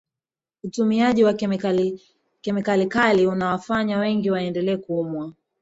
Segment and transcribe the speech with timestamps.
[0.63, 1.33] utumiaji wa
[2.41, 5.33] kemikali kali unawafanya wengi waendelee kuumwa